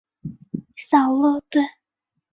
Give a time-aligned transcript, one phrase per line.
[0.75, 1.61] 小乐队。